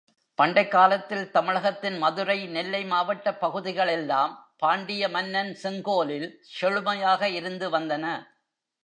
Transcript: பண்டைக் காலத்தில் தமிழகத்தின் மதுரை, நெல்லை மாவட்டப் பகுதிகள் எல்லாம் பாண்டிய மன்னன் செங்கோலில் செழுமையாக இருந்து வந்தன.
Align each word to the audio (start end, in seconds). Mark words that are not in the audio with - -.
பண்டைக் 0.39 0.71
காலத்தில் 0.71 1.31
தமிழகத்தின் 1.31 1.97
மதுரை, 1.97 2.47
நெல்லை 2.47 2.85
மாவட்டப் 2.85 3.39
பகுதிகள் 3.39 3.87
எல்லாம் 3.87 4.53
பாண்டிய 4.57 5.09
மன்னன் 5.09 5.53
செங்கோலில் 5.53 6.37
செழுமையாக 6.41 7.29
இருந்து 7.29 7.69
வந்தன. 7.69 8.05